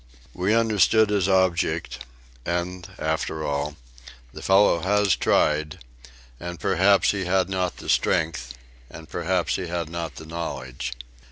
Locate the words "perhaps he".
6.59-7.25, 9.07-9.67